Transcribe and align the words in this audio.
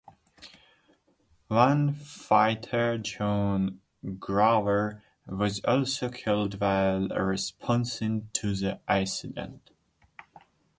One 1.47 1.93
firefighter 1.93 2.99
John 3.03 3.81
Graver, 4.17 5.03
was 5.27 5.63
also 5.63 6.09
killed 6.09 6.59
while 6.59 7.07
responding 7.09 8.27
to 8.33 8.55
the 8.55 8.79
incident. 8.89 9.69